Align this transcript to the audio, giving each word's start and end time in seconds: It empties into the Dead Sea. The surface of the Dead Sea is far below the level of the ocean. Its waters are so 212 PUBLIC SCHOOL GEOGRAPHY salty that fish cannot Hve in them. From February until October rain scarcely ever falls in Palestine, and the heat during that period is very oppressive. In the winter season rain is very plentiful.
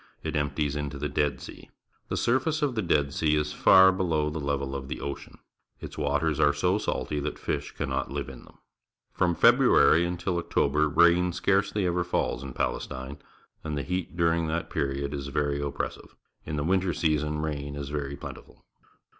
It 0.23 0.35
empties 0.35 0.75
into 0.75 0.97
the 0.97 1.07
Dead 1.09 1.39
Sea. 1.41 1.69
The 2.09 2.17
surface 2.17 2.63
of 2.63 2.73
the 2.73 2.81
Dead 2.81 3.13
Sea 3.13 3.35
is 3.35 3.53
far 3.53 3.91
below 3.91 4.31
the 4.31 4.39
level 4.39 4.75
of 4.75 4.87
the 4.87 4.99
ocean. 4.99 5.37
Its 5.79 5.95
waters 5.95 6.39
are 6.39 6.51
so 6.53 6.79
212 6.79 6.81
PUBLIC 6.81 6.81
SCHOOL 6.81 7.13
GEOGRAPHY 7.13 7.13
salty 7.13 7.19
that 7.19 7.39
fish 7.39 7.71
cannot 7.77 8.09
Hve 8.09 8.29
in 8.33 8.45
them. 8.45 8.57
From 9.13 9.35
February 9.35 10.03
until 10.03 10.39
October 10.39 10.89
rain 10.89 11.31
scarcely 11.31 11.85
ever 11.85 12.03
falls 12.03 12.41
in 12.41 12.53
Palestine, 12.53 13.19
and 13.63 13.77
the 13.77 13.83
heat 13.83 14.17
during 14.17 14.47
that 14.47 14.71
period 14.71 15.13
is 15.13 15.27
very 15.27 15.61
oppressive. 15.61 16.15
In 16.47 16.55
the 16.55 16.63
winter 16.63 16.95
season 16.95 17.43
rain 17.43 17.75
is 17.75 17.89
very 17.89 18.15
plentiful. 18.15 18.65